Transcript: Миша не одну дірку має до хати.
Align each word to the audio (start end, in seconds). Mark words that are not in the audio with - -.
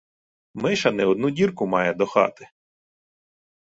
Миша 0.53 0.91
не 0.91 1.05
одну 1.05 1.29
дірку 1.29 1.67
має 1.67 1.93
до 1.93 2.05
хати. 2.07 2.49